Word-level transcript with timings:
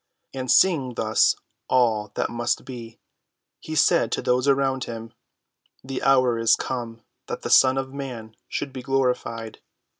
And 0.33 0.49
seeing 0.49 0.95
thus 0.95 1.35
all 1.69 2.11
that 2.15 2.31
must 2.31 2.65
be, 2.65 2.97
he 3.59 3.75
said 3.75 4.11
to 4.13 4.23
those 4.23 4.47
about 4.47 4.85
him: 4.85 5.13
"The 5.83 6.01
hour 6.01 6.39
is 6.39 6.55
come 6.55 7.03
that 7.27 7.43
the 7.43 7.51
Son 7.51 7.77
of 7.77 7.93
man 7.93 8.35
should 8.47 8.73
be 8.73 8.81
glorified." 8.81 9.59